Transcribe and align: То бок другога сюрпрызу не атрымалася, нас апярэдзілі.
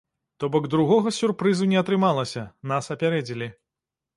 То 0.39 0.47
бок 0.53 0.63
другога 0.73 1.13
сюрпрызу 1.17 1.67
не 1.73 1.79
атрымалася, 1.83 2.47
нас 2.73 2.91
апярэдзілі. 2.97 3.53